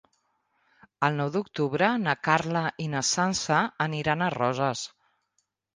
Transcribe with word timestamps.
El 1.07 1.19
nou 1.19 1.29
d'octubre 1.35 1.91
na 2.07 2.17
Carla 2.31 2.65
i 2.87 2.91
na 2.97 3.05
Sança 3.13 3.63
aniran 3.89 4.27
a 4.31 4.35
Roses. 4.41 4.87